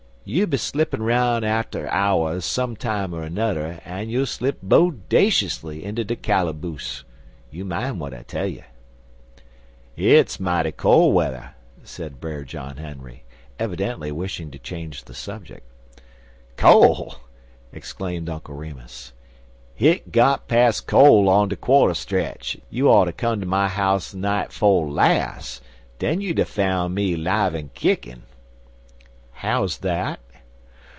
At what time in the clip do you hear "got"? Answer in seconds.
20.11-20.47